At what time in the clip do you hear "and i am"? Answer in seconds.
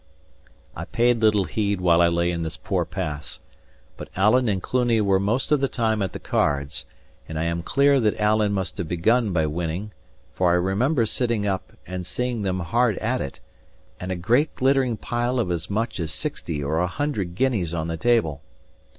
7.29-7.61